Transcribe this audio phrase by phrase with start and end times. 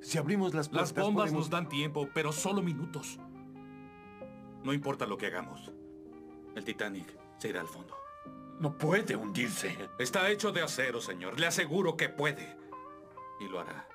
[0.00, 3.18] Si abrimos las Las puertas, bombas podemos- nos dan tiempo, pero solo minutos.
[4.62, 5.70] No importa lo que hagamos.
[6.54, 7.06] El Titanic
[7.38, 7.94] se irá al fondo.
[8.60, 9.76] No puede hundirse.
[9.98, 11.38] Está hecho de acero, señor.
[11.38, 12.56] Le aseguro que puede.
[13.40, 13.86] Y lo hará.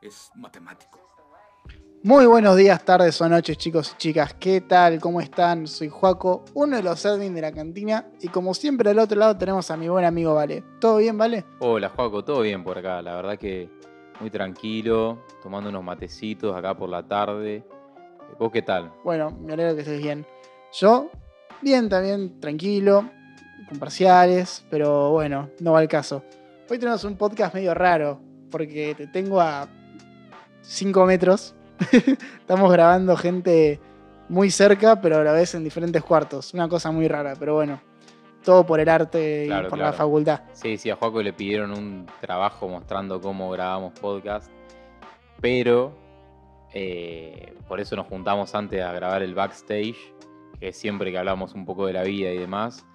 [0.00, 1.00] Es matemático.
[2.04, 4.32] Muy buenos días, tardes o noches, chicos y chicas.
[4.34, 5.00] ¿Qué tal?
[5.00, 5.66] ¿Cómo están?
[5.66, 8.06] Soy Juaco, uno de los admin de la cantina.
[8.20, 10.62] Y como siempre, al otro lado tenemos a mi buen amigo Vale.
[10.80, 11.44] ¿Todo bien, Vale?
[11.58, 13.02] Hola, Juaco, todo bien por acá.
[13.02, 13.68] La verdad que
[14.20, 17.64] muy tranquilo, tomando unos matecitos acá por la tarde.
[18.38, 18.92] ¿Vos qué tal?
[19.04, 20.26] Bueno, me alegro que estés bien.
[20.72, 21.10] Yo,
[21.62, 23.08] bien también, tranquilo,
[23.68, 26.22] con parciales, pero bueno, no va el caso.
[26.68, 28.20] Hoy tenemos un podcast medio raro,
[28.50, 29.68] porque te tengo a
[30.62, 31.54] 5 metros.
[32.40, 33.80] Estamos grabando gente
[34.28, 36.52] muy cerca, pero a la vez en diferentes cuartos.
[36.52, 37.80] Una cosa muy rara, pero bueno.
[38.48, 40.40] Todo por el arte y Claro, por la facultad.
[40.54, 44.50] Sí, sí, a Juaco le pidieron un trabajo mostrando cómo grabamos podcast,
[45.38, 45.94] pero
[46.72, 49.98] eh, por eso nos juntamos antes a grabar el backstage,
[50.58, 52.86] que es siempre que hablamos un poco de la vida y demás.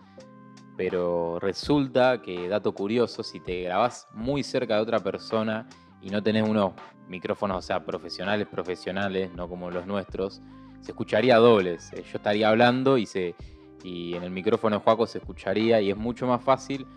[0.75, 5.69] Pero resulta que, dato curioso, si te grabás muy cerca de otra persona
[6.01, 6.71] y no tenés unos
[7.07, 10.41] micrófonos, o sea, profesionales, profesionales, no como los nuestros,
[10.81, 11.91] se escucharía dobles.
[11.91, 13.35] Yo estaría hablando y, se,
[13.83, 16.87] y en el micrófono de Juaco se escucharía y es mucho más fácil.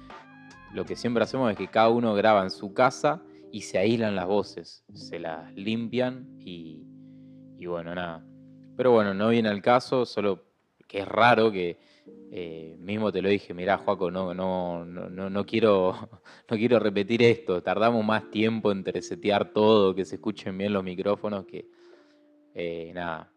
[0.72, 4.14] Lo que siempre hacemos es que cada uno graba en su casa y se aíslan
[4.14, 6.84] las voces, se las limpian y,
[7.66, 8.24] bueno, nada.
[8.76, 10.44] Pero bueno, no viene al caso, solo
[10.86, 11.78] que es raro que
[12.30, 15.92] eh, mismo te lo dije, mirá, Juaco, no, no, no, no, no quiero,
[16.50, 17.62] no quiero repetir esto.
[17.62, 21.66] Tardamos más tiempo en resetear todo, que se escuchen bien los micrófonos, que
[22.54, 23.32] eh, nada.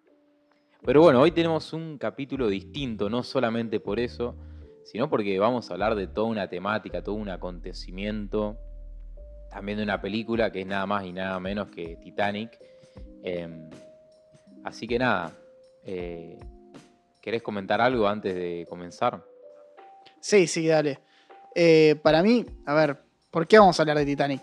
[0.85, 4.35] Pero bueno, hoy tenemos un capítulo distinto, no solamente por eso,
[4.85, 8.57] sino porque vamos a hablar de toda una temática, todo un acontecimiento,
[9.51, 12.57] también de una película que es nada más y nada menos que Titanic.
[13.23, 13.69] Em,
[14.63, 15.33] así que nada,
[15.83, 16.39] eh,
[17.21, 19.23] ¿querés comentar algo antes de comenzar?
[20.21, 20.99] Sí, sí, dale.
[21.55, 22.97] Eh, para mí, a ver,
[23.31, 24.41] ¿por qué vamos a hablar de Titanic?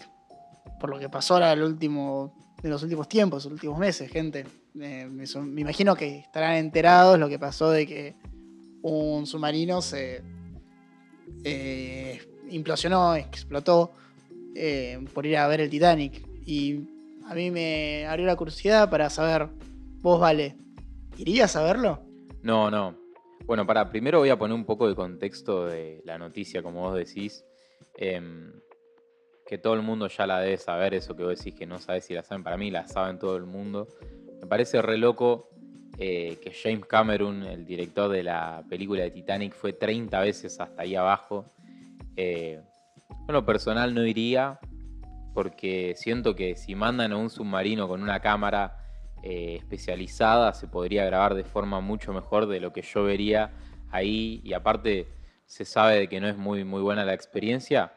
[0.78, 2.34] Por lo que pasó ahora el último,
[2.66, 4.44] en los últimos tiempos, los últimos meses, gente.
[4.80, 5.24] Eh, me,
[5.60, 8.16] imagino que estarán enterados lo que pasó de que
[8.82, 10.22] un submarino se
[11.44, 13.92] eh, implosionó, explotó
[14.54, 16.26] eh, por ir a ver el Titanic.
[16.44, 16.80] Y
[17.26, 19.48] a mí me abrió la curiosidad para saber,
[20.00, 20.56] vos, Vale,
[21.16, 22.02] ¿irías a verlo?
[22.42, 22.96] No, no.
[23.46, 26.96] Bueno, para primero voy a poner un poco de contexto de la noticia, como vos
[26.96, 27.44] decís.
[27.96, 28.52] em,
[29.46, 32.04] que todo el mundo ya la debe saber, eso que vos decís que no sabes
[32.04, 32.42] si la saben.
[32.42, 33.86] Para mí la saben todo el mundo.
[34.40, 35.48] Me parece re loco
[35.98, 40.82] eh, que James Cameron, el director de la película de Titanic, fue 30 veces hasta
[40.82, 41.46] ahí abajo.
[42.16, 42.60] Eh,
[43.08, 44.58] yo en lo personal no iría
[45.32, 48.78] porque siento que si mandan a un submarino con una cámara
[49.22, 53.50] eh, especializada se podría grabar de forma mucho mejor de lo que yo vería
[53.90, 55.08] ahí y aparte
[55.44, 57.92] se sabe de que no es muy, muy buena la experiencia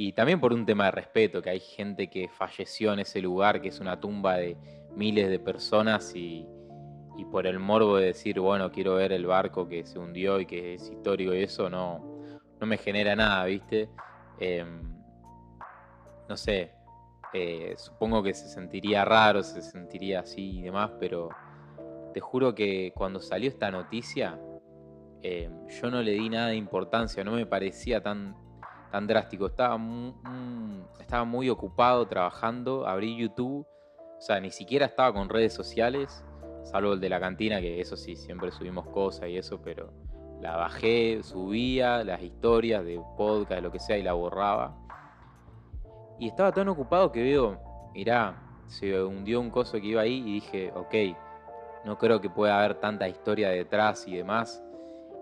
[0.00, 3.60] y también por un tema de respeto, que hay gente que falleció en ese lugar,
[3.60, 4.56] que es una tumba de
[4.94, 6.46] miles de personas y,
[7.16, 10.46] y por el morbo de decir, bueno, quiero ver el barco que se hundió y
[10.46, 11.98] que es histórico y eso no,
[12.60, 13.90] no me genera nada, ¿viste?
[14.38, 14.82] Em,
[16.28, 16.70] no sé,
[17.32, 21.28] eh, supongo que se sentiría raro, se sentiría así y demás, pero
[22.14, 24.38] te juro que cuando salió esta noticia,
[25.22, 28.36] eh, yo no le di nada de importancia, no me parecía tan,
[28.90, 29.46] tan drástico.
[29.46, 33.66] Estaba, mu- mm, estaba muy ocupado trabajando, abrí YouTube,
[34.18, 36.24] o sea, ni siquiera estaba con redes sociales,
[36.64, 39.92] salvo el de la cantina, que eso sí, siempre subimos cosas y eso, pero
[40.40, 44.76] la bajé, subía las historias de podcast, lo que sea, y la borraba.
[46.18, 47.58] Y estaba tan ocupado que veo,
[47.94, 50.94] mirá, se hundió un coso que iba ahí y dije, ok,
[51.84, 54.62] no creo que pueda haber tanta historia detrás y demás.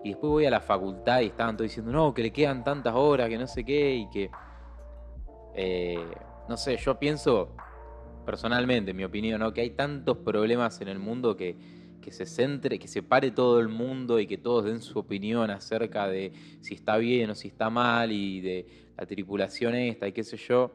[0.03, 2.93] Y después voy a la facultad y estaban todos diciendo, no, que le quedan tantas
[2.95, 4.29] horas, que no sé qué, y que...
[5.55, 6.05] eh,
[6.47, 7.55] no sé, yo pienso
[8.25, 9.53] personalmente, en mi opinión, ¿no?
[9.53, 11.55] que hay tantos problemas en el mundo que,
[12.01, 15.49] que se centre, que se pare todo el mundo y que todos den su opinión
[15.49, 18.65] acerca de si está bien o si está mal y de
[18.97, 20.73] la tripulación esta y qué sé yo.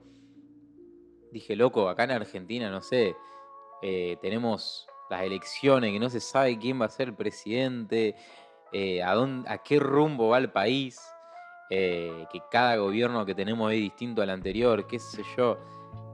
[1.30, 3.16] Dije, loco, acá en Argentina, no sé,
[3.82, 8.14] eh, tenemos las elecciones, que no se sabe quién va a ser el presidente,
[8.72, 11.00] eh, a, qué rumbo va el país,
[11.68, 15.58] eh, que cada gobierno que tenemos es distinto al anterior, qué sé yo.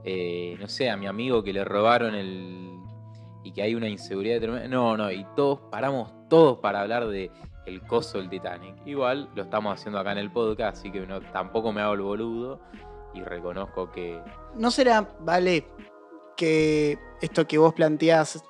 [0.03, 2.77] Eh, no sé, a mi amigo que le robaron el.
[3.43, 4.67] y que hay una inseguridad tremenda.
[4.67, 7.31] No, no, y todos paramos todos para hablar de
[7.65, 8.75] el coso del Titanic.
[8.85, 12.01] Igual lo estamos haciendo acá en el podcast, así que no, tampoco me hago el
[12.01, 12.59] boludo.
[13.13, 14.21] y reconozco que...
[14.55, 15.65] ¿No será, vale,
[16.35, 18.43] que esto que vos planteás,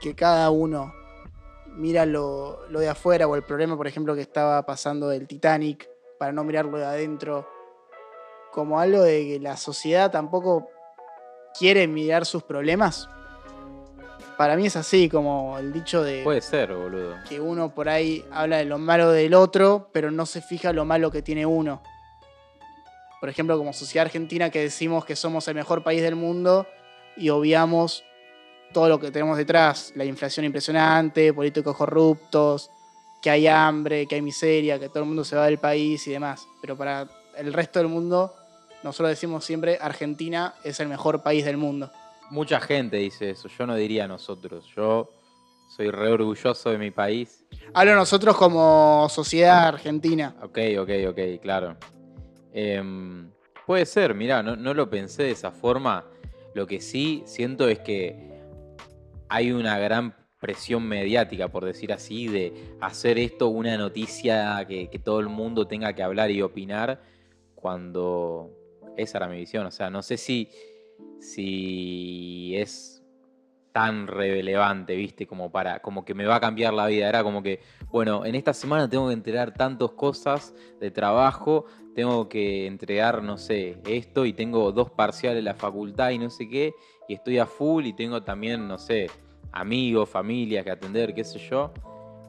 [0.00, 0.92] que cada uno
[1.76, 5.88] mira lo, lo de afuera o el problema, por ejemplo, que estaba pasando del Titanic,
[6.18, 7.48] para no mirarlo de adentro,
[8.52, 10.68] como algo de que la sociedad tampoco
[11.58, 13.08] quiere mirar sus problemas?
[14.36, 17.14] Para mí es así, como el dicho de Puede ser, boludo.
[17.28, 20.84] que uno por ahí habla de lo malo del otro, pero no se fija lo
[20.84, 21.82] malo que tiene uno.
[23.20, 26.66] Por ejemplo, como sociedad argentina que decimos que somos el mejor país del mundo
[27.16, 28.04] y obviamos
[28.74, 32.70] todo lo que tenemos detrás, la inflación impresionante, políticos corruptos,
[33.22, 36.10] que hay hambre, que hay miseria, que todo el mundo se va del país y
[36.10, 36.46] demás.
[36.60, 38.34] Pero para el resto del mundo,
[38.82, 41.90] nosotros decimos siempre Argentina es el mejor país del mundo.
[42.30, 44.66] Mucha gente dice eso, yo no diría nosotros.
[44.76, 45.10] Yo
[45.74, 47.46] soy re orgulloso de mi país.
[47.72, 50.36] Hablo nosotros como sociedad argentina.
[50.42, 51.78] Ok, ok, ok, claro.
[52.52, 53.30] Em,
[53.66, 56.04] puede ser, mirá, no, no lo pensé de esa forma.
[56.54, 58.33] Lo que sí siento es que
[59.28, 65.20] hay una gran presión mediática, por decir así, de hacer esto una noticia que, todo
[65.20, 67.00] el mundo tenga que hablar y opinar,
[67.54, 68.50] cuando
[68.96, 69.64] esa era mi visión.
[69.64, 70.50] O sea, no sé si,
[71.18, 73.02] si es
[73.72, 75.26] tan relevante, ¿viste?
[75.26, 77.08] Como para, como que me va a cambiar la vida.
[77.08, 77.60] Era como que,
[77.90, 83.38] bueno, en esta semana tengo que entregar tantas cosas de trabajo, tengo que entregar, no
[83.38, 86.74] sé, esto y tengo dos parciales en la facultad y no sé qué,
[87.08, 89.08] y estoy a full y tengo también, no sé,
[89.52, 91.72] amigos, familias que atender, qué sé yo.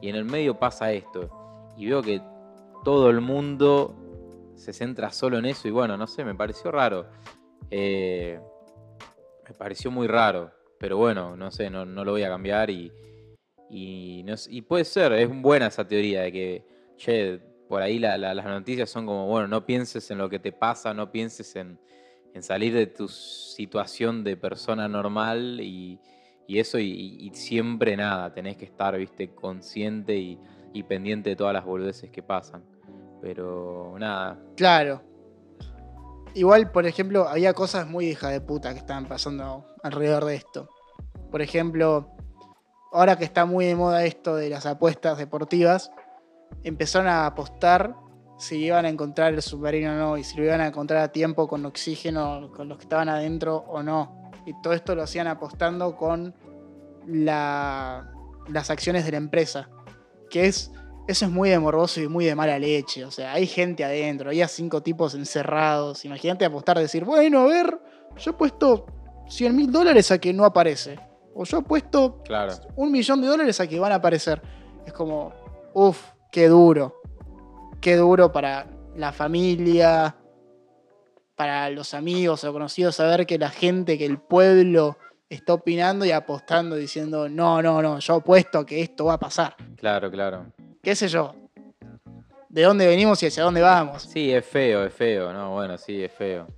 [0.00, 1.30] Y en el medio pasa esto.
[1.76, 2.20] Y veo que
[2.84, 3.94] todo el mundo
[4.54, 7.06] se centra solo en eso y bueno, no sé, me pareció raro.
[7.70, 8.38] Eh,
[9.48, 10.50] me pareció muy raro.
[10.78, 12.92] Pero bueno, no sé, no, no lo voy a cambiar y,
[13.70, 16.64] y, no y puede ser, es buena esa teoría de que,
[16.96, 17.38] che,
[17.68, 20.52] por ahí la- la- las noticias son como, bueno, no pienses en lo que te
[20.52, 21.80] pasa, no pienses en,
[22.36, 25.98] en salir de tu situación de persona normal y,
[26.46, 30.38] eso, y, y siempre nada, tenés que estar, viste, consciente y,
[30.74, 32.62] y pendiente de todas las boludeces que pasan.
[33.22, 35.02] Pero nada, Claro.
[36.34, 40.68] Igual, por ejemplo, había cosas muy hija de puta que estaban pasando alrededor de esto.
[41.30, 42.10] Por ejemplo,
[42.92, 45.90] ahora que está muy de moda esto de las apuestas deportivas,
[46.62, 47.96] empezaron a apostar
[48.38, 51.12] si iban a encontrar el submarino o no, y si lo iban a encontrar a
[51.12, 54.30] tiempo con oxígeno, con los que estaban adentro o no.
[54.44, 56.34] Y todo esto lo hacían apostando con
[57.06, 58.10] la-
[58.48, 59.68] las acciones de la empresa.
[60.30, 60.72] Que es
[61.08, 63.04] eso es muy de morboso y muy de mala leche.
[63.04, 66.04] O sea, hay gente adentro, había cinco tipos encerrados.
[66.04, 67.78] Imagínate apostar, decir, bueno, a ver,
[68.16, 68.86] yo he puesto
[69.28, 70.98] 100 mil dólares a que no aparece.
[71.32, 72.54] O yo he puesto claro.
[72.74, 74.42] un millón de dólares a que van a aparecer.
[74.84, 75.32] Es como,
[75.74, 76.96] uff, qué duro.
[77.86, 78.66] Qué duro para
[78.96, 80.16] la familia,
[81.36, 84.98] para los amigos o conocidos, saber que la gente, que el pueblo
[85.30, 89.20] está opinando y apostando, diciendo, no, no, no, yo apuesto a que esto va a
[89.20, 90.46] pasar Claro, claro.
[90.82, 91.36] qué sé yo,
[92.48, 94.02] de dónde venimos y hacia dónde vamos.
[94.02, 96.48] Sí, es feo, es feo, no, bueno, sí, es feo.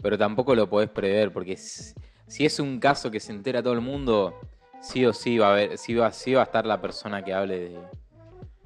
[0.00, 1.92] Pero tampoco lo podés prever, porque si
[2.26, 4.40] si es un caso que se entera todo el mundo,
[4.80, 7.34] sí o sí va a haber, sí va, sí va a estar la persona que
[7.34, 7.78] hable de.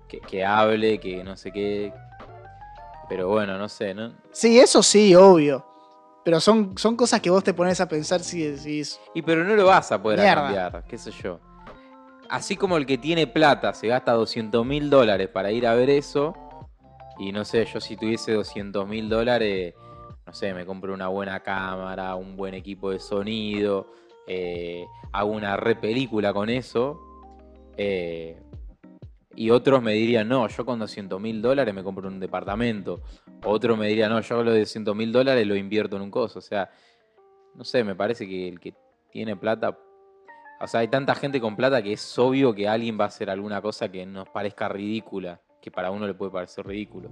[0.07, 1.93] que, que hable, que no sé qué.
[3.09, 4.13] Pero bueno, no sé, ¿no?
[4.31, 5.65] Sí, eso sí, obvio.
[6.25, 9.57] Pero son, son cosas que vos te pones a pensar si decís, Y pero no
[9.57, 11.41] lo vas a poder cambiar, qué sé yo.
[12.29, 15.91] Así como el que tiene plata se gasta 200 mil dólares para ir a ver
[15.91, 16.35] eso,
[17.19, 19.75] y no sé, yo si tuviese 200 mil dólares,
[20.27, 23.87] no sé, me compro una buena cámara, un buen equipo de sonido,
[24.27, 27.01] eh, hago una re película con eso,
[27.77, 28.41] eh,
[29.35, 33.03] y otros me dirían, no, yo con 200 mil dólares me compro un departamento.
[33.45, 36.39] Otros me dirían, no, yo los 200 mil dólares lo invierto en un coso.
[36.39, 36.71] O sea,
[37.55, 38.75] no sé, me parece que el que
[39.11, 39.79] tiene plata.
[40.61, 43.31] O sea, hay tanta gente con plata que es obvio que alguien va a hacer
[43.31, 47.11] alguna cosa que nos parezca ridícula, que para uno le puede parecer ridículo.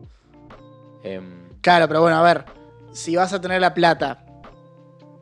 [1.02, 2.44] Em, claro, pero bueno, a ver,
[2.92, 4.24] si vas a tener la plata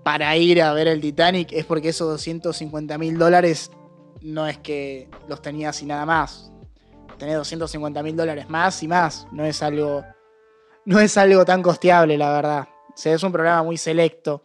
[0.02, 3.70] para ir a ver el Titanic, es porque esos 250 mil dólares
[4.20, 6.52] no es que los tenías y nada más.
[7.18, 9.26] Tenés 250 mil dólares más y más.
[9.32, 10.04] No es algo.
[10.84, 12.68] No es algo tan costeable, la verdad.
[12.88, 14.42] O sea, es un programa muy selecto.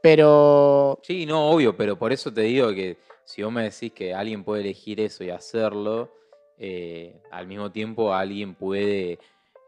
[0.00, 0.98] Pero.
[1.02, 4.44] sí, no, obvio, pero por eso te digo que si vos me decís que alguien
[4.44, 6.14] puede elegir eso y hacerlo,
[6.56, 9.18] eh, al mismo tiempo alguien puede,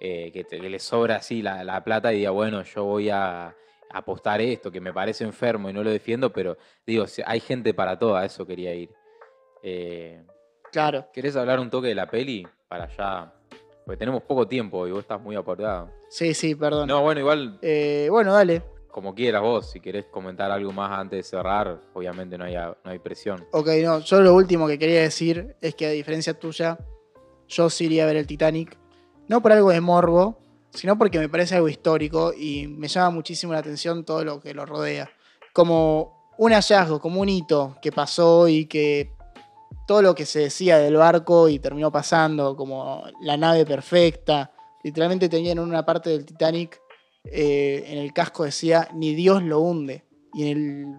[0.00, 3.54] eh, que, te- le sobra así la, la plata y diga, bueno, yo voy a
[3.90, 6.56] apostar esto, que me parece enfermo y no lo defiendo, pero
[6.86, 8.88] digo, hay gente para todo, a eso quería ir.
[9.64, 10.22] Eh,
[10.72, 11.06] Claro.
[11.12, 12.46] ¿Querés hablar un toque de la peli?
[12.68, 13.32] Para ya.
[13.84, 15.90] Porque tenemos poco tiempo y vos estás muy apurado.
[16.08, 16.88] Sí, sí, perdón.
[16.88, 18.62] No, bueno, igual Eh, bueno, dale.
[18.90, 22.76] como quieras vos, si querés comentar algo más antes de cerrar, obviamente no hay, no
[22.90, 23.44] hay presión.
[23.52, 26.78] Ok, no, yo lo último que quería decir es que a diferencia tuya,
[27.48, 28.76] yo sí iría a ver el Titanic.
[29.28, 30.38] No por algo de morbo,
[30.72, 34.54] sino porque me parece algo histórico y me llama muchísimo la atención todo lo que
[34.54, 35.08] lo rodea.
[35.52, 39.12] Como un hallazgo, como un hito que pasó y que
[39.90, 44.52] todo lo que se decía del barco y terminó pasando, como la nave perfecta.
[44.84, 46.80] Literalmente tenían en una parte del Titanic,
[47.24, 50.06] eh, en el casco decía, ni Dios lo hunde.
[50.32, 50.96] Y en, el,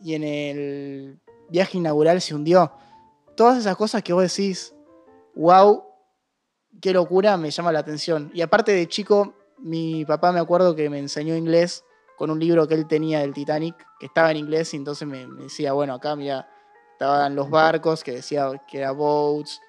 [0.00, 2.72] y en el viaje inaugural se hundió.
[3.36, 4.74] Todas esas cosas que vos decís,
[5.36, 5.84] wow,
[6.82, 8.32] qué locura, me llama la atención.
[8.34, 11.84] Y aparte de chico, mi papá me acuerdo que me enseñó inglés
[12.16, 15.28] con un libro que él tenía del Titanic, que estaba en inglés, y entonces me,
[15.28, 16.48] me decía, bueno, acá mira,
[16.98, 19.60] estaban los barcos, que decía que era boats,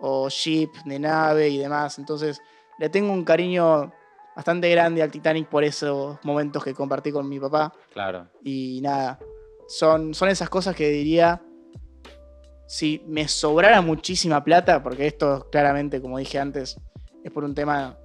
[0.00, 1.98] o ship, de nave y demás.
[1.98, 2.40] Entonces,
[2.78, 3.92] le tengo un cariño
[4.34, 7.74] bastante grande al Titanic por esos momentos que compartí con mi papá.
[7.92, 8.28] Claro.
[8.42, 9.18] Y nada,
[9.68, 11.42] son, son esas cosas que diría,
[12.66, 16.80] si me sobrara muchísima plata, porque esto claramente, como dije antes,
[17.22, 17.98] es por un tema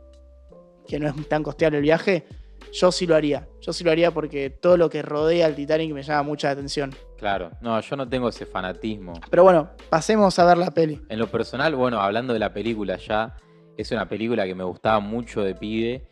[0.86, 2.28] que no es tan costeable el viaje,
[2.74, 3.48] yo sí lo haría.
[3.62, 6.92] Yo sí lo haría porque todo lo que rodea al Titanic me llama mucha atención.
[7.18, 7.52] Claro.
[7.62, 9.14] No, yo no tengo ese fanatismo.
[9.30, 11.02] Pero bueno, pasemos a ver la peli.
[11.10, 13.36] En lo personal, bueno, hablando de la película ya,
[13.78, 16.08] es una película que me gustaba mucho de pibe.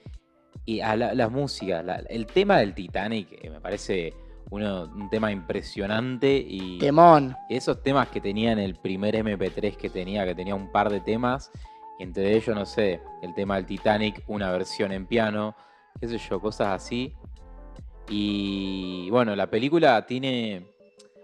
[0.66, 4.14] Y a la, la música, la- el tema del Titanic eh, me parece
[4.52, 7.36] uno- un tema impresionante y Temón.
[7.50, 11.00] esos temas que tenía en el primer MP3 que tenía, que tenía un par de
[11.00, 11.52] temas,
[12.00, 15.56] entre ellos, no sé, el tema del Titanic, una versión en piano,
[16.00, 17.14] qué sé yo, cosas así.
[18.10, 20.66] Y bueno, la película tiene,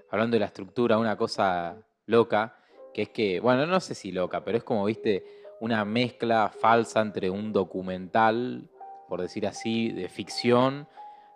[0.10, 2.56] hablando de la estructura, una cosa loca,
[2.94, 5.24] que es que, bueno, no sé si loca, pero es como, viste,
[5.60, 8.70] una mezcla falsa entre un documental,
[9.10, 10.88] por decir así, de ficción,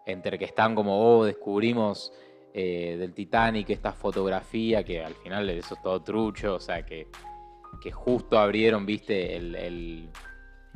[0.05, 2.13] entre que están como, oh, descubrimos
[2.53, 7.07] eh, del Titanic esta fotografía, que al final eso es todo trucho, o sea, que,
[7.81, 10.09] que justo abrieron, viste, el, el-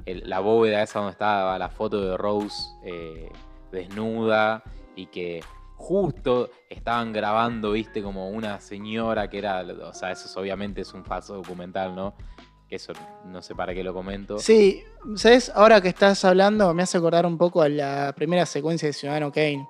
[0.06, 3.30] la bóveda esa donde estaba la foto de Rose eh,
[3.72, 4.64] desnuda
[4.96, 5.42] y que
[5.78, 10.94] justo estaban grabando, viste, como una señora que era, o sea, eso es- obviamente es
[10.94, 12.14] un falso documental, ¿no?
[12.70, 12.94] Que eso
[13.26, 14.40] no sé para qué lo comento.
[14.40, 14.82] Sí,
[15.16, 15.52] ¿sabes?
[15.54, 19.32] Ahora que estás hablando, me hace acordar un poco a la primera secuencia de Ciudadano
[19.32, 19.68] Kane.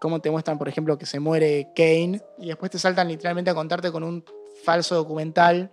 [0.00, 3.54] Cómo te muestran, por ejemplo, que se muere Kane y después te saltan literalmente a
[3.54, 4.24] contarte con un
[4.64, 5.70] falso documental,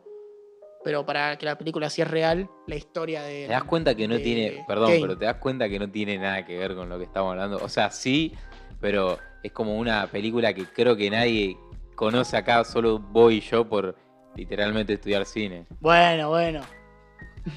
[0.84, 3.46] pero para que la película sí es real, la historia de.
[3.48, 5.02] Te das cuenta que no de tiene, perdón, Kane.
[5.02, 7.58] pero te das cuenta que no tiene nada que ver con lo que estamos hablando.
[7.62, 8.34] O sea, sí,
[8.80, 11.58] pero es como una película que creo que nadie
[11.96, 13.96] conoce acá, solo voy y yo por
[14.36, 15.66] literalmente estudiar cine.
[15.80, 16.62] Bueno, bueno.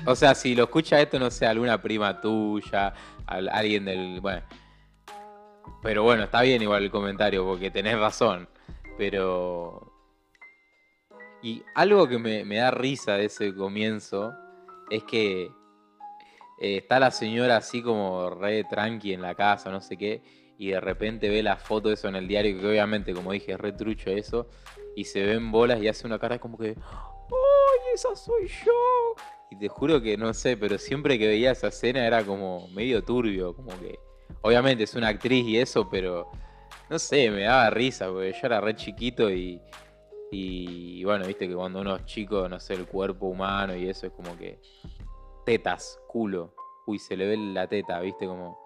[0.07, 2.93] O sea, si lo escucha esto, no sé, alguna prima tuya,
[3.27, 4.21] al- alguien del.
[4.21, 4.43] Bueno.
[5.83, 8.49] Pero bueno, está bien igual el comentario, porque tenés razón.
[8.99, 9.92] Pero.
[11.43, 14.33] Y algo que me, da risa de ese comienzo
[14.91, 15.51] es que
[16.61, 20.23] eh, está la señora así como re tranqui en la casa, no sé qué,
[20.57, 23.53] y de repente ve la foto de eso en el diario, que obviamente, como dije,
[23.53, 24.49] es re trucho eso,
[24.95, 26.77] y se ven bolas y hace una cara como que.
[26.77, 29.15] ¡Ay, esa soy yo!
[29.51, 33.03] Y te juro que no sé, pero siempre que veía esa escena era como medio
[33.03, 33.99] turbio, como que.
[34.43, 36.31] Obviamente es una actriz y eso, pero.
[36.89, 39.61] No sé, me daba risa, porque yo era re chiquito y.
[40.35, 44.07] Y bueno, viste que cuando uno es chico, no sé, el cuerpo humano y eso
[44.07, 44.59] es como que.
[45.45, 46.55] Tetas, culo.
[46.87, 48.59] Uy, se le ve la teta, viste, como.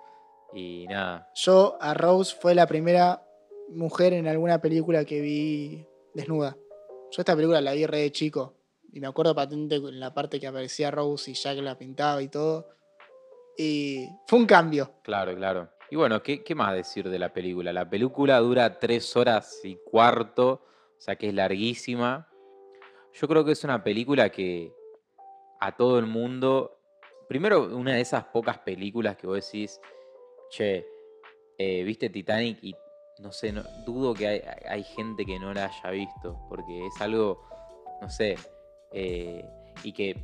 [0.54, 1.28] Y nada.
[1.34, 3.20] Yo, a Rose fue la primera
[3.68, 6.56] mujer en alguna película que vi desnuda.
[7.10, 8.54] Yo esta película la vi re de chico.
[8.92, 12.28] Y me acuerdo patente en la parte que aparecía Rose y Jack la pintaba y
[12.28, 12.68] todo.
[13.58, 14.92] Y fue un cambio.
[15.02, 15.68] Claro, claro.
[15.90, 17.72] Y bueno, ¿qué, qué más decir de la película?
[17.72, 20.62] La película dura tres horas y cuarto,
[20.96, 22.28] o sea que es larguísima.
[23.12, 24.72] Yo creo que es una película que
[25.60, 26.78] a todo el mundo.
[27.28, 29.80] Primero, una de esas pocas películas que vos decís,
[30.50, 30.86] che,
[31.58, 32.74] eh, viste Titanic y
[33.18, 33.52] no sé,
[33.86, 37.42] dudo que hay, hay gente que no la haya visto, porque es algo,
[38.00, 38.36] no sé,
[38.92, 39.44] eh,
[39.82, 40.22] y que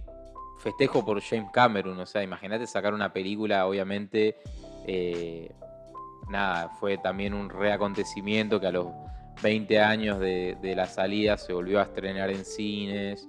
[0.59, 4.37] festejo por James Cameron, o sea, imagínate sacar una película, obviamente,
[4.87, 5.51] eh,
[6.29, 8.87] nada, fue también un reacontecimiento que a los
[9.43, 13.29] 20 años de, de la salida se volvió a estrenar en cines.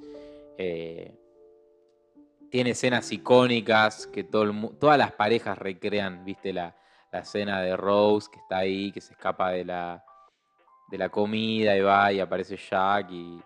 [0.57, 1.15] eh,
[2.49, 6.75] tiene escenas icónicas que todo el todas las parejas recrean, viste, la,
[7.11, 10.03] la escena de Rose que está ahí, que se escapa de la,
[10.91, 13.41] de la comida y va y aparece Jack y,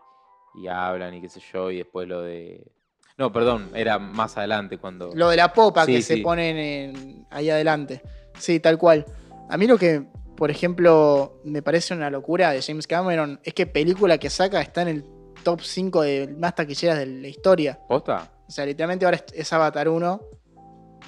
[0.55, 2.69] y hablan y qué sé yo, y después lo de...
[3.17, 5.15] No, perdón, era más adelante cuando.
[5.15, 8.01] Lo de la popa Sí, que se ponen en- ahí adelante.
[8.37, 9.05] Sí, tal cual.
[9.49, 10.03] A mí lo que,
[10.37, 14.83] por ejemplo, me parece una locura de James Cameron es que película que saca está
[14.83, 15.05] en el
[15.43, 17.79] top 5 de más taquilleras de la historia.
[17.87, 18.31] ¿Posta?
[18.47, 20.21] O sea, literalmente ahora es, Avatar 1.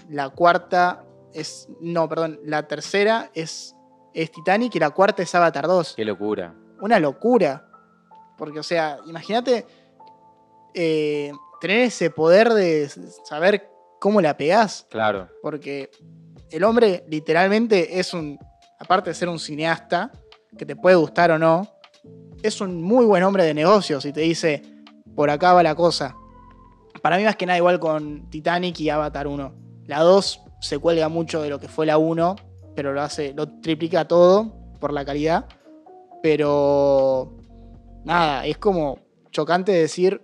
[0.09, 1.69] La cuarta es.
[1.79, 2.39] No, perdón.
[2.43, 3.75] La tercera es,
[4.13, 5.93] es Titanic y la cuarta es Avatar 2.
[5.95, 6.55] Qué locura.
[6.81, 7.65] Una locura.
[8.35, 9.65] Porque, o sea, imagínate
[10.73, 11.31] eh,
[11.61, 12.89] tener ese poder de
[13.23, 13.69] saber
[13.99, 14.87] cómo la pegás.
[14.89, 15.29] Claro.
[15.43, 15.91] Porque
[16.49, 18.39] el hombre literalmente es un.
[18.79, 20.11] Aparte de ser un cineasta,
[20.57, 21.67] que te puede gustar o no,
[22.41, 24.61] es un muy buen hombre de negocios y te dice,
[25.15, 26.15] por acá va la cosa.
[27.01, 29.53] Para mí más que nada igual con Titanic y Avatar 1.
[29.85, 32.35] La 2 se cuelga mucho de lo que fue la 1,
[32.75, 35.45] pero lo hace, lo triplica todo por la calidad.
[36.21, 37.37] Pero
[38.05, 38.99] nada, es como
[39.31, 40.21] chocante decir,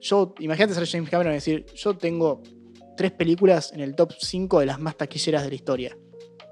[0.00, 2.42] yo, imagínate ser James Cameron y decir, yo tengo
[2.96, 5.96] tres películas en el top 5 de las más taquilleras de la historia.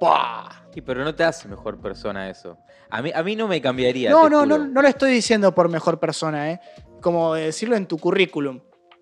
[0.00, 0.61] ¡Pah!
[0.72, 2.56] Sí, pero no te hace mejor persona eso.
[2.88, 4.10] A mí, a mí no me cambiaría.
[4.10, 4.68] No, no, no, juro.
[4.68, 6.60] no lo estoy diciendo por mejor persona, ¿eh?
[7.00, 8.60] Como decirlo en tu currículum.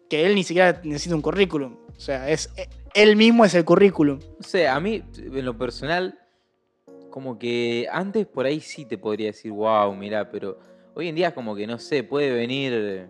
[0.09, 1.77] Que él ni siquiera necesita un currículum.
[1.97, 4.19] O sea, es eh, él mismo es el currículum.
[4.19, 6.19] No sé, a mí, en lo personal,
[7.11, 10.59] como que antes por ahí sí te podría decir, wow, mirá, pero
[10.95, 13.09] hoy en día es como que, no sé, puede venir,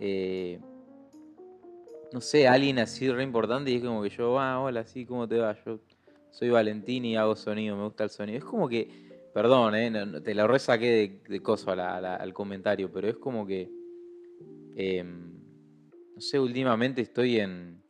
[0.00, 0.60] eh,
[2.12, 5.26] no sé, alguien así re importante y es como que yo, ah, hola, sí, ¿cómo
[5.26, 5.56] te va?
[5.64, 5.80] Yo
[6.36, 8.36] soy Valentín y hago sonido, me gusta el sonido.
[8.38, 8.90] Es como que,
[9.32, 13.70] perdón, eh, te la resaqué de, de coso al comentario, pero es como que,
[14.76, 15.32] em,
[16.14, 17.82] no sé, últimamente estoy en,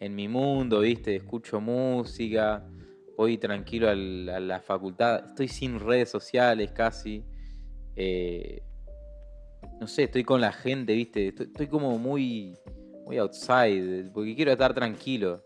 [0.00, 1.14] en mi mundo, ¿viste?
[1.14, 2.68] Escucho música,
[3.16, 7.22] voy tranquilo a la facultad, estoy sin redes sociales casi.
[7.94, 8.60] eh,
[9.80, 11.28] no sé, estoy con la gente, ¿viste?
[11.28, 12.58] Estoy, estoy como muy,
[13.06, 15.44] muy outside, porque quiero estar tranquilo.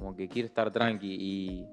[0.00, 1.66] Como que quiero estar tranqui y...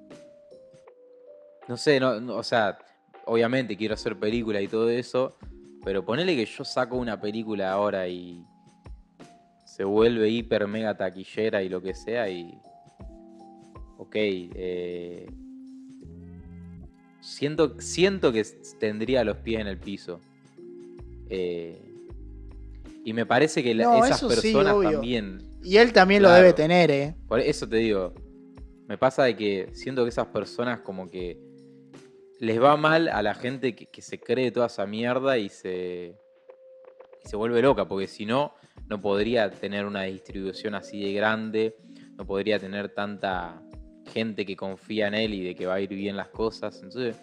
[1.66, 2.78] No sé, no, no, o sea,
[3.24, 5.36] obviamente quiero hacer película y todo eso,
[5.84, 8.44] pero ponele que yo saco una película ahora y
[9.64, 12.58] se vuelve hiper mega taquillera y lo que sea y...
[13.96, 15.26] Ok, eh,
[17.20, 18.44] siento, siento que
[18.78, 20.20] tendría los pies en el piso.
[21.30, 21.80] Eh,
[23.04, 26.90] y me parece que No, esas sí, personas también Y él también lo debe tener,
[26.90, 27.14] ¿eh?
[27.26, 28.14] por eso te digo,
[28.86, 31.38] me pasa de que siento que esas personas como que
[32.40, 36.14] les va mal a la gente que, que se cree toda esa mierda y se,
[37.24, 38.54] y se vuelve loca, porque si no,
[38.88, 41.74] no podría tener una distribución así de grande,
[42.16, 43.60] no podría tener tanta
[44.12, 46.76] gente que confía en él y de que va a ir bien las cosas.
[46.82, 47.16] Entonces,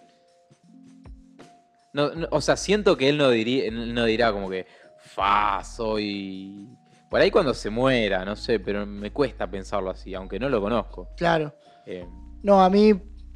[1.92, 4.66] no, no- o sea, siento que él no, diría, no dirá como que,
[4.98, 6.68] fa, soy...
[7.10, 10.60] Por ahí cuando se muera, no sé, pero me cuesta pensarlo así, aunque no lo
[10.60, 11.08] conozco.
[11.16, 11.54] Claro.
[11.86, 12.06] Eh,
[12.42, 12.90] No, a mí,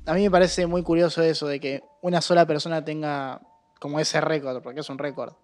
[0.06, 3.40] a mí me parece muy curioso eso de que una sola persona tenga
[3.80, 5.34] como ese récord, porque es un récord.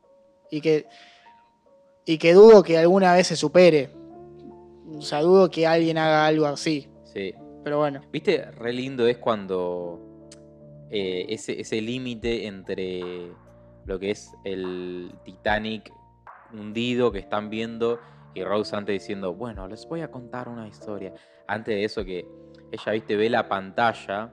[0.51, 0.87] Y que,
[2.05, 3.91] y que dudo que alguna vez se supere.
[4.95, 6.89] O sea, dudo que alguien haga algo así.
[7.05, 7.35] sí.
[7.65, 8.01] Pero bueno.
[8.13, 8.49] ¿Viste?
[8.53, 10.29] Re lindo es cuando
[10.89, 13.33] eh, ese, ese límite entre
[13.87, 15.93] lo que es el Titanic
[16.53, 17.99] hundido que están viendo
[18.37, 21.15] y Rose antes diciendo, bueno, les voy a contar una historia.
[21.47, 22.29] Antes de eso que
[22.71, 24.31] ella, viste, ve la pantalla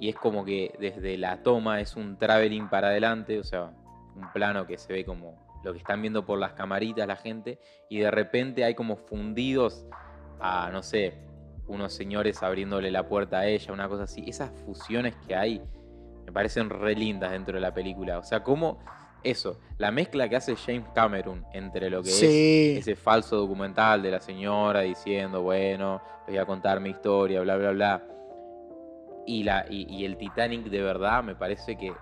[0.00, 3.70] y es como que desde la toma es un traveling para adelante, o sea,
[4.16, 7.60] un plano que se ve como lo que están viendo por las camaritas la gente
[7.88, 9.86] y de repente hay como fundidos
[10.40, 11.14] a, no sé,
[11.68, 14.24] unos señores abriéndole la puerta a ella, una cosa así.
[14.26, 15.62] Esas fusiones que hay
[16.26, 18.18] me parecen re lindas dentro de la película.
[18.18, 18.80] O sea, como
[19.22, 22.72] eso, la mezcla que hace James Cameron entre lo que Sí.
[22.76, 27.40] es ese falso documental de la señora diciendo, bueno, les voy a contar mi historia,
[27.42, 28.06] bla, bla, bla.
[29.26, 31.92] Y, la, y, y el Titanic de verdad me parece que,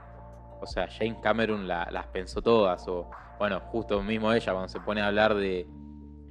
[0.61, 2.87] o sea, James Cameron la- las pensó todas.
[2.88, 5.66] O, bueno, justo mismo ella cuando se pone a hablar de,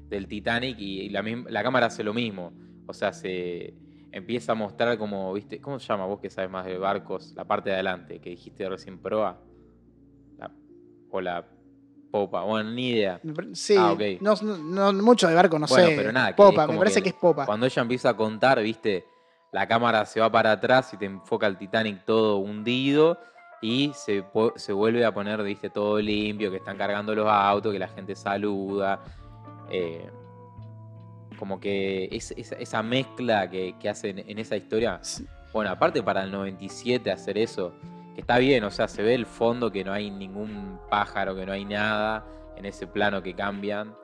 [0.10, 2.52] del Titanic y, y la, misma- la cámara hace lo mismo.
[2.88, 3.73] O sea, se
[4.12, 7.34] empieza a mostrar como, viste, ¿cómo se llama vos que sabes más de barcos?
[7.36, 9.41] La parte de adelante, que dijiste recién proa.
[11.21, 11.45] La- o la
[12.12, 13.19] popa, bueno, ni idea.
[13.53, 15.95] Sí, Ah, no, mucho de barco, no Bueno, sé.
[15.95, 17.45] pero nada, popa, me parece que que, es popa.
[17.45, 19.06] Cuando ella empieza a contar, viste,
[19.51, 23.19] la cámara se va para atrás y te enfoca el Titanic todo hundido
[23.62, 24.23] y se,
[24.56, 28.15] se vuelve a poner, viste, todo limpio, que están cargando los autos, que la gente
[28.15, 28.99] saluda.
[29.69, 30.10] eh,
[31.38, 34.99] como que es, esa- esa mezcla que, que hacen en esa historia.
[35.01, 35.25] Sí.
[35.53, 37.73] Bueno, aparte para el 97 hacer eso,
[38.21, 41.53] está bien, o sea, se ve el fondo que no hay ningún pájaro, que no
[41.53, 42.25] hay nada
[42.56, 43.95] en ese plano que cambian.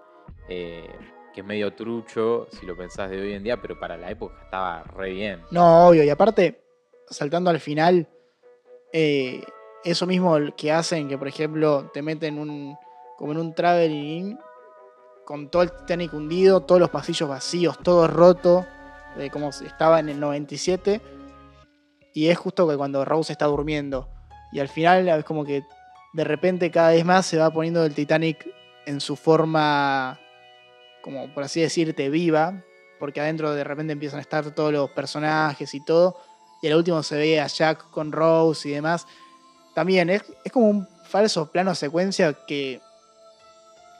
[0.49, 0.89] eh,
[1.33, 4.35] que es medio trucho si lo pensás de hoy en día, pero para la época
[4.43, 5.41] estaba re bien.
[5.51, 6.03] No, obvio.
[6.03, 6.63] Y aparte,
[7.09, 8.07] saltando al final,
[8.91, 9.43] eh,
[9.83, 12.77] eso mismo que hacen, que por ejemplo te meten un,
[13.17, 14.37] como en un traveling
[15.25, 18.65] con todo el Titanic hundido, todos los pasillos vacíos, todo roto,
[19.31, 21.01] como estaba en el 97.
[22.13, 24.07] Y es justo que cuando Rose está durmiendo.
[24.51, 25.63] Y al final es como que
[26.13, 28.47] de repente cada vez más se va poniendo el Titanic
[28.85, 30.19] en su forma,
[31.01, 32.63] como por así decirte, viva.
[32.99, 36.17] Porque adentro de repente empiezan a estar todos los personajes y todo.
[36.61, 39.05] Y al último se ve a Jack con Rose y demás.
[39.73, 42.79] También es, es como un falso plano secuencia que,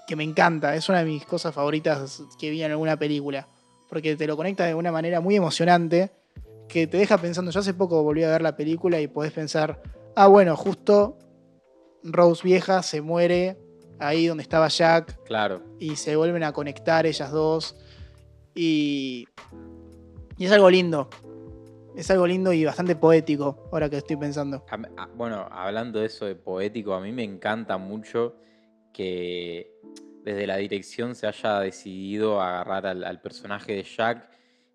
[0.07, 0.75] que me encanta.
[0.75, 3.47] Es una de mis cosas favoritas que vi en alguna película.
[3.89, 6.11] Porque te lo conecta de una manera muy emocionante.
[6.67, 7.51] Que te deja pensando.
[7.51, 9.81] Yo hace poco volví a ver la película y podés pensar.
[10.15, 11.17] Ah, bueno, justo
[12.03, 13.57] Rose vieja se muere
[13.99, 15.23] ahí donde estaba Jack.
[15.23, 15.61] Claro.
[15.79, 17.75] Y se vuelven a conectar ellas dos.
[18.55, 19.27] Y.
[20.37, 21.09] Y es algo lindo.
[21.95, 24.65] Es algo lindo y bastante poético, ahora que estoy pensando.
[24.71, 28.35] A- a- Bueno, hablando de eso de poético, a mí me encanta mucho
[28.91, 29.71] que
[30.23, 34.27] desde la dirección se haya decidido agarrar al, al personaje de Jack,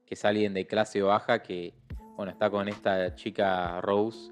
[0.08, 1.74] que es alguien de clase baja, que
[2.16, 4.30] bueno, está con esta chica Rose.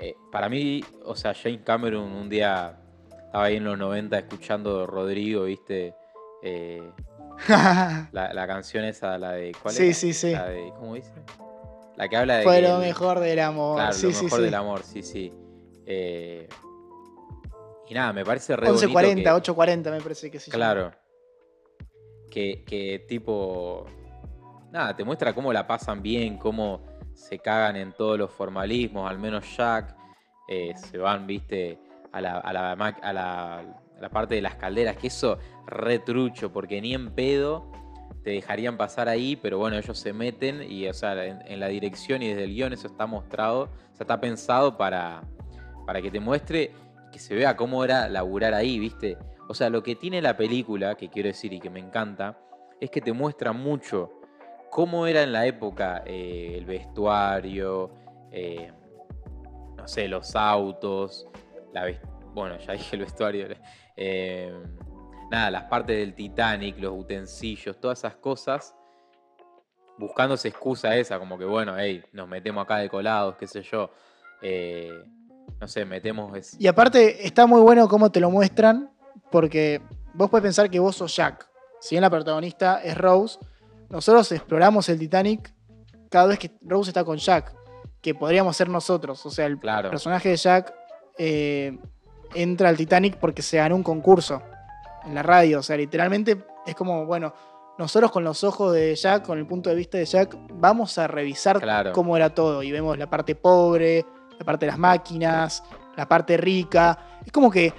[0.00, 2.78] Eh, para mí, o sea, James Cameron un día
[3.10, 5.94] estaba ahí en los 90 escuchando Rodrigo, ¿viste?
[6.42, 6.90] Eh,
[7.48, 9.52] la, la canción esa, la de.
[9.60, 9.94] ¿Cuál Sí, era?
[9.94, 10.30] sí, sí.
[10.32, 11.12] La de, ¿Cómo dice?
[11.96, 12.44] La que habla de.
[12.44, 13.76] Fue que lo mejor del amor.
[13.76, 14.44] Claro, sí, lo sí, mejor sí.
[14.44, 15.32] del amor, sí, sí.
[15.86, 16.48] Eh,
[17.88, 20.50] y nada, me parece re bonito 11.40, que- 8.40 me parece que sí.
[20.50, 20.92] Claro.
[22.30, 23.84] Que, que tipo.
[24.70, 29.18] Nada, te muestra cómo la pasan bien, cómo se cagan en todos los formalismos, al
[29.18, 29.96] menos Jack.
[30.48, 31.78] eh, se van, viste,
[32.12, 37.70] a la, parte de las calderas, que eso retrucho, porque ni en pedo
[38.22, 41.68] te dejarían pasar ahí, pero bueno, ellos se meten y, o sea, en, en la
[41.68, 45.22] dirección y desde el guion eso está mostrado, o sea, está pensado para,
[45.86, 46.72] para que te muestre
[47.10, 49.16] que se vea cómo era laburar ahí, ¿viste?
[49.48, 52.38] O sea, lo que tiene la película, que quiero decir y que me encanta,
[52.80, 54.19] es que te muestra mucho
[54.70, 57.90] cómo era en la época eh, el vestuario,
[58.30, 58.72] eh,
[59.76, 61.28] no sé, los autos,
[62.32, 63.48] bueno, ya dije el vestuario,
[63.96, 64.52] eh,
[65.30, 68.74] nada, las partes del Titanic, los utensilios, todas esas cosas,
[69.98, 73.90] buscándose excusa esa, como que bueno, hey, nos metemos acá de colados, qué sé yo,
[75.60, 76.58] no sé, metemos...
[76.58, 78.90] Y aparte, está muy bueno cómo te lo muestran,
[79.30, 79.82] porque
[80.14, 81.50] vos puedes pensar que vos sos Jack.
[81.80, 83.38] Si bien la protagonista es Rose,
[83.90, 85.52] nosotros exploramos el Titanic
[86.10, 87.54] cada vez que Rose está con Jack,
[88.00, 89.24] que podríamos ser nosotros.
[89.26, 89.90] O sea, el Claro.
[89.90, 90.72] personaje de Jack
[91.18, 91.78] eh,
[92.34, 94.40] entra al Titanic porque se ganó un concurso
[95.04, 95.58] en la radio.
[95.58, 97.34] O sea, literalmente es como, bueno,
[97.78, 101.06] nosotros con los ojos de Jack, con el punto de vista de Jack, vamos a
[101.06, 101.92] revisar Claro.
[101.92, 102.62] cómo era todo.
[102.62, 104.04] Y vemos la parte pobre,
[104.38, 105.62] la parte de las máquinas,
[105.96, 106.98] la parte rica.
[107.24, 107.72] Es como que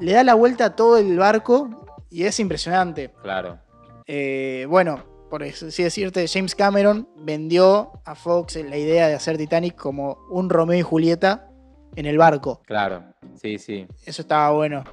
[0.00, 1.68] le da la vuelta a todo el barco
[2.10, 3.12] y es impresionante.
[3.22, 3.58] Claro.
[4.06, 9.74] Eh, bueno, por así decirte, James Cameron vendió a Fox la idea de hacer Titanic
[9.74, 11.48] como un Romeo y Julieta
[11.96, 12.60] en el barco.
[12.66, 13.02] Claro,
[13.40, 13.86] sí, sí.
[14.04, 14.84] Eso estaba bueno.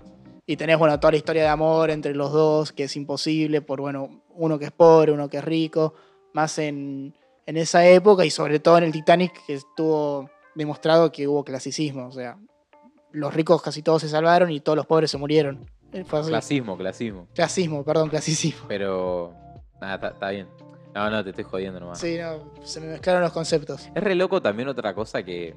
[0.45, 3.81] Y tenés, bueno, toda la historia de amor entre los dos, que es imposible por,
[3.81, 5.95] bueno, uno que es pobre, uno que es rico,
[6.31, 7.13] más en,
[7.45, 12.07] en esa época y sobre todo en el Titanic, que estuvo demostrado que hubo clasicismo.
[12.07, 12.37] O sea,
[13.11, 15.69] los ricos casi todos se salvaron y todos los pobres se murieron.
[16.05, 16.29] Fue así.
[16.29, 17.27] Clasismo, clasismo.
[17.35, 18.67] Clasismo, perdón, clasicismo.
[18.69, 19.35] Pero.
[19.81, 20.47] Nada, está- bien.
[20.93, 21.99] No, no, te estoy jodiendo nomás.
[21.99, 23.89] Sí, no, se me mezclaron los conceptos.
[23.93, 25.55] Es re loco también otra cosa que.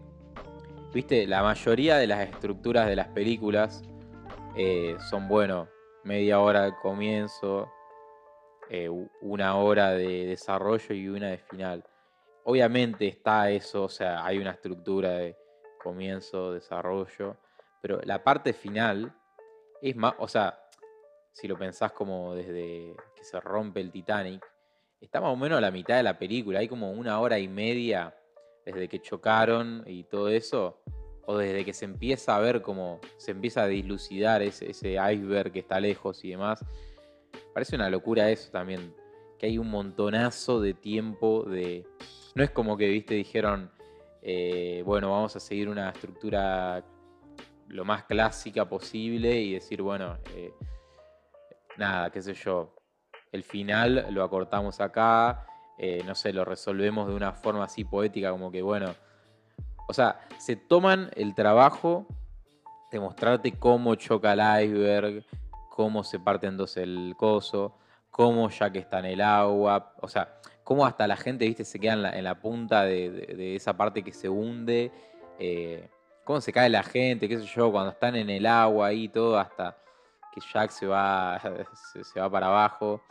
[0.92, 3.82] Viste, la mayoría de las estructuras de las películas
[4.54, 5.68] eh, son, bueno,
[6.04, 7.70] media hora de comienzo,
[8.68, 8.90] eh,
[9.22, 11.82] una hora de desarrollo y una de final.
[12.44, 15.36] Obviamente está eso, o sea, hay una estructura de
[15.82, 17.38] comienzo, desarrollo,
[17.80, 19.14] pero la parte final
[19.80, 20.58] es más, o sea,
[21.32, 24.44] si lo pensás como desde se rompe el Titanic,
[25.00, 27.48] está más o menos a la mitad de la película, hay como una hora y
[27.48, 28.14] media
[28.64, 30.80] desde que chocaron y todo eso,
[31.26, 35.52] o desde que se empieza a ver como se empieza a dislucidar ese, ese iceberg
[35.52, 36.64] que está lejos y demás.
[37.54, 38.94] Parece una locura eso también,
[39.38, 41.86] que hay un montonazo de tiempo de...
[42.34, 43.70] No es como que, viste, dijeron,
[44.22, 46.84] eh, bueno, vamos a seguir una estructura
[47.68, 50.52] lo más clásica posible y decir, bueno, eh,
[51.76, 52.74] nada, qué sé yo,
[53.32, 55.46] el final lo acortamos acá,
[55.78, 58.94] eh, no sé, lo resolvemos de una forma así poética, como que, bueno,
[59.88, 62.06] o sea, se toman el trabajo
[62.90, 65.24] de mostrarte cómo choca el iceberg,
[65.70, 67.78] cómo se parte en dos el coso,
[68.10, 71.80] cómo ya que está en el agua, o sea, cómo hasta la gente, viste, se
[71.80, 74.92] queda en la, punta de, esa parte que se hunde,
[75.38, 75.88] eh,
[76.24, 79.38] cómo se cae la gente, qué sé yo, cuando están en el agua ahí todo,
[79.38, 79.76] hasta
[80.34, 81.40] que Jack se va,
[82.02, 83.02] se va para abajo.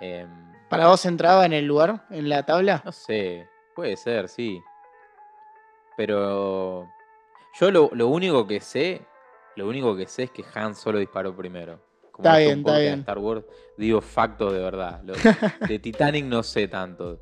[0.00, 0.28] Em,
[0.68, 2.82] ¿Para vos entraba en el lugar, en la tabla?
[2.84, 4.60] no sé, puede ser, sí.
[5.96, 6.88] Pero
[7.60, 9.02] yo lo, lo único que sé,
[9.56, 11.80] lo único que sé es que Han solo disparó primero.
[12.12, 13.00] Como Está bien, está de bien.
[13.00, 13.44] Star Wars,
[13.76, 15.00] digo factos de verdad.
[15.04, 15.14] Lo-
[15.68, 17.20] de Titanic no sé tanto.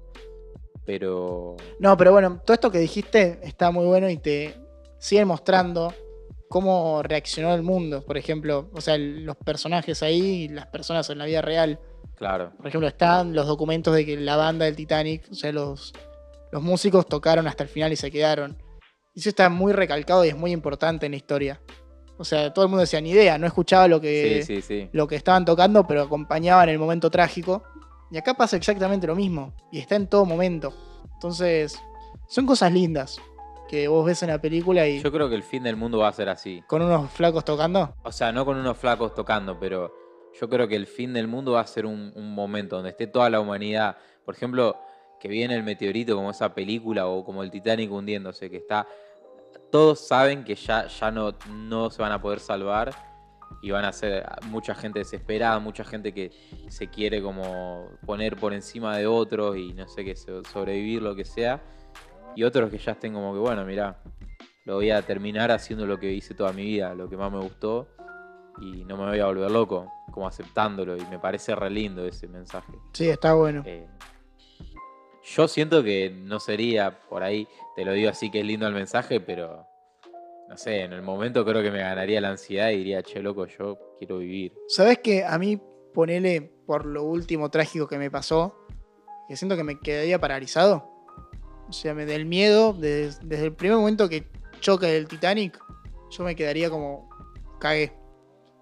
[0.85, 4.55] Pero No, pero bueno, todo esto que dijiste está muy bueno y te
[4.99, 5.93] sigue mostrando
[6.49, 8.05] cómo reaccionó el mundo.
[8.05, 11.81] Por ejemplo, o sea, los personajes ahí y las personas en la vida real.
[12.17, 15.93] Claro, Por ejemplo, están los documentos de que la banda del Titanic, o sea, los,
[16.53, 18.57] los músicos tocaron hasta el final y se quedaron.
[19.15, 21.61] Y eso está muy recalcado y es muy importante en la historia.
[22.19, 24.89] O sea, todo el mundo decía ni idea, no escuchaba lo que, sí, sí, sí.
[24.93, 27.63] lo que estaban tocando, pero acompañaban el momento trágico.
[28.11, 29.53] Y acá pasa exactamente lo mismo.
[29.73, 30.73] Y está en todo momento.
[31.15, 31.79] Entonces,
[32.29, 33.21] son cosas lindas
[33.69, 36.09] que vos ves en la película y Yo creo que el fin del mundo va
[36.09, 36.63] a ser así.
[36.69, 37.95] con unos flacos tocando.
[38.05, 39.93] O sea, no con unos flacos tocando, pero
[40.41, 43.07] yo creo que el fin del mundo va a ser un, un momento donde esté
[43.07, 43.97] toda la humanidad.
[44.25, 44.77] Por ejemplo,
[45.21, 48.87] que viene el meteorito como esa película o como el Titanic hundiéndose, que está...
[49.71, 52.93] Todos saben que ya, ya no, no se van a poder salvar
[53.63, 56.31] y van a ser mucha gente desesperada, mucha gente que
[56.69, 61.17] se quiere como poner por encima de otros y no sé qué, so- sobrevivir, lo
[61.17, 61.61] que sea.
[62.35, 64.03] Y otros que ya estén como que, bueno, mira,
[64.65, 67.39] lo voy a terminar haciendo lo que hice toda mi vida, lo que más me
[67.41, 67.89] gustó
[68.61, 72.27] y no me voy a volver loco, como aceptándolo y me parece re lindo ese
[72.29, 72.73] mensaje.
[72.93, 73.63] Sí, está bueno.
[73.67, 73.87] Eh,
[75.25, 78.75] yo siento que no sería por ahí, te lo digo así que es lindo el
[78.75, 79.67] mensaje, pero
[80.49, 83.47] no sé, en el momento creo que me ganaría la ansiedad y diría, che, loco,
[83.47, 84.55] yo quiero vivir.
[84.69, 85.61] ¿Sabés que a mí,
[85.93, 88.55] ponele por lo último trágico que me pasó,
[89.29, 90.89] que siento que me quedaría paralizado?
[91.69, 94.29] O sea, me, del miedo, des- desde el primer momento que
[94.61, 95.59] choca el Titanic,
[96.11, 97.09] yo me quedaría como
[97.59, 97.93] cagué.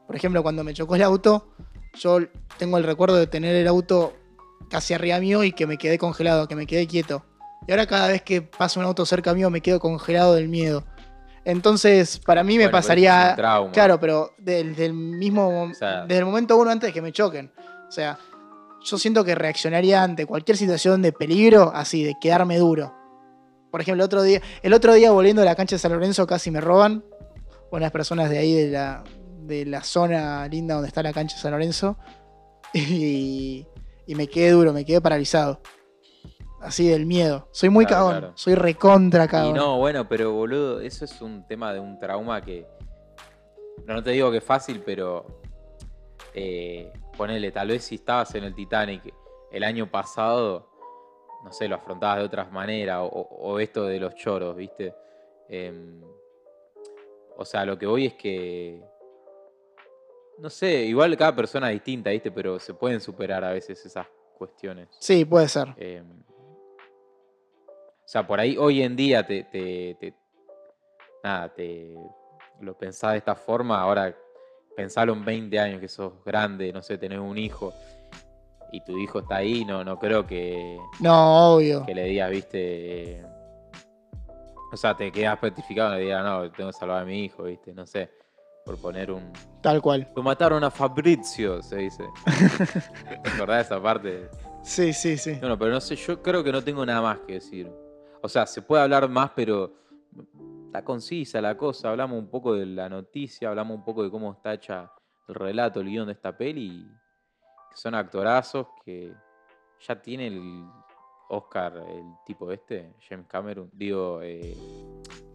[0.06, 1.48] Por ejemplo, cuando me chocó el auto,
[1.94, 2.18] yo
[2.58, 4.14] tengo el recuerdo de tener el auto
[4.70, 7.24] casi arriba mío y que me quedé congelado, que me quedé quieto.
[7.66, 10.84] Y ahora cada vez que pasa un auto cerca mío me quedo congelado del miedo.
[11.44, 13.34] Entonces, para mí me Bueno, pasaría...
[13.36, 13.72] trauma.
[13.72, 15.64] Claro, pero del, del mismo.
[15.64, 17.52] O sea- desde el momento uno antes de que me choquen.
[17.88, 18.18] O sea,
[18.82, 22.94] yo siento que reaccionaría ante cualquier situación de peligro así, de quedarme duro.
[23.70, 26.26] Por ejemplo, el otro día, el otro día volviendo a la cancha de San Lorenzo
[26.26, 27.04] casi me roban.
[27.70, 29.02] Unas personas de ahí de la,
[29.46, 31.96] de la zona linda donde está la cancha de San Lorenzo.
[32.76, 33.66] Y,
[34.06, 35.60] y me quedé duro, me quedé paralizado.
[36.60, 37.46] Así del miedo.
[37.52, 38.18] Soy muy Claro, cagón.
[38.20, 38.32] claro.
[38.36, 39.54] Soy recontra Y cagón.
[39.54, 42.66] no, bueno, pero boludo, eso es un tema de un trauma que.
[43.86, 45.40] No te digo que es fácil, pero.
[46.34, 49.02] Eh, ponele, tal vez si estabas en el Titanic
[49.52, 50.68] el año pasado,
[51.44, 54.94] no sé, lo afrontabas de otras maneras, o, o esto de los choros, ¿viste?
[55.48, 56.02] Em,
[57.36, 58.82] o sea, lo que voy es que.
[60.38, 62.30] No sé, igual cada persona es distinta, ¿viste?
[62.30, 64.88] Pero se pueden superar a veces esas cuestiones.
[64.98, 65.68] Sí, puede ser.
[65.76, 66.02] Eh,
[67.60, 70.14] o sea, por ahí hoy en día te, te- te-
[71.22, 71.94] nada, te
[72.60, 74.14] lo pensás de esta forma, ahora
[74.76, 77.72] pensalo en 20 años que sos grande, no sé, tenés un hijo
[78.72, 81.86] y tu hijo está ahí, no, no creo que, No, obvio.
[81.86, 83.26] que le digas, viste, eh,
[84.72, 87.44] o sea, te quedas petrificado y le digas, no, tengo que salvar a mi hijo,
[87.44, 88.10] viste, no sé,
[88.64, 89.32] por poner un...
[89.60, 90.10] Tal cual.
[90.16, 92.04] Lo mataron a Fabrizio, se dice.
[93.22, 94.28] ¿Te acordás de esa parte?
[94.62, 95.38] Sí, sí, sí.
[95.40, 97.70] No, no, pero no sé, yo creo que no tengo nada más que decir.
[98.22, 99.74] O sea, se puede hablar más, pero
[100.66, 101.90] está concisa la cosa.
[101.90, 104.90] Hablamos un poco de la noticia, hablamos un poco de cómo está hecha
[105.28, 106.86] el relato, el guion de esta peli.
[107.70, 109.12] que son actorazos que
[109.86, 110.64] ya tiene el
[111.28, 113.70] Oscar, el tipo este, James Cameron.
[113.72, 114.56] Digo, eh,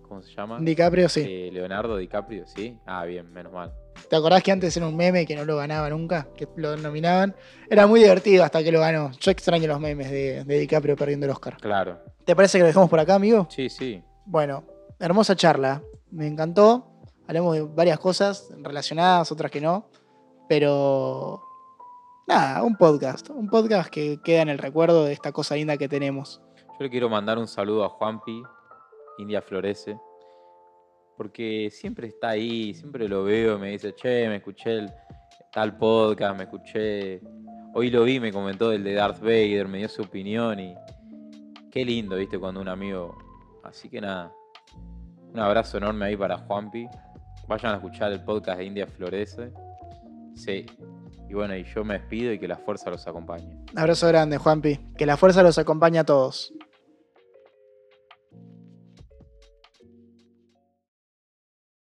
[0.10, 0.58] ¿cómo se llama?
[0.60, 1.24] DiCaprio, sí.
[1.26, 2.78] Eh, Leonardo DiCaprio, ¿sí?
[2.86, 3.72] Ah, bien, menos mal.
[4.10, 6.28] ¿Te acordás que antes era un meme que no lo ganaba nunca?
[6.36, 7.36] Que lo nominaban.
[7.70, 9.12] Era muy divertido hasta que lo ganó.
[9.20, 11.58] Yo extraño los memes de, de DiCaprio perdiendo el Oscar.
[11.58, 12.00] Claro.
[12.26, 13.48] ¿Te parece que lo dejamos por acá, amigo?
[13.50, 14.04] Sí, sí.
[14.26, 14.64] Bueno,
[15.00, 15.82] hermosa charla.
[16.12, 16.92] Me encantó.
[17.28, 19.90] Hablamos de varias cosas relacionadas, otras que no.
[20.48, 21.44] Pero.
[22.28, 23.30] Nada, un podcast.
[23.30, 26.42] Un podcast que queda en el recuerdo de esta cosa linda que tenemos.
[26.56, 28.42] Yo le quiero mandar un saludo a Juanpi,
[29.20, 30.00] India Florece,
[31.16, 34.92] porque siempre está ahí, siempre lo veo, me dice, che, me escuché el
[35.52, 37.22] tal podcast, me escuché,
[37.74, 40.76] hoy lo vi, me comentó el de Darth Vader, me dio su opinión y
[41.72, 43.18] qué lindo, viste, cuando un amigo...
[43.64, 44.34] Así que nada,
[45.34, 46.88] un abrazo enorme ahí para Juanpi.
[47.48, 49.52] Vayan a escuchar el podcast de India Florece.
[50.34, 50.66] Se
[51.28, 53.56] Y bueno, y yo me despido y que la fuerza los acompañe.
[53.76, 54.78] Abrazo grande, Juanpi.
[54.98, 56.54] Que la fuerza los acompañe a todos.